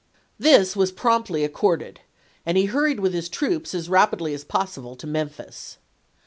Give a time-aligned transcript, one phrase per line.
[0.39, 1.99] This was promptly accorded,
[2.43, 5.77] and he hurried with his troops, as rapidly as possible, to Memphis.